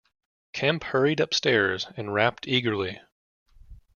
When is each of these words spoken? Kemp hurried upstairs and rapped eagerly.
Kemp 0.53 0.83
hurried 0.85 1.19
upstairs 1.19 1.85
and 1.95 2.11
rapped 2.11 2.47
eagerly. 2.47 2.99